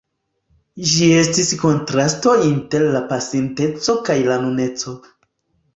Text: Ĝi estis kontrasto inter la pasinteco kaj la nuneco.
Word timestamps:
Ĝi 0.91 1.09
estis 1.17 1.51
kontrasto 1.65 2.33
inter 2.47 2.89
la 2.97 3.05
pasinteco 3.13 3.97
kaj 4.11 4.19
la 4.33 4.45
nuneco. 4.49 5.01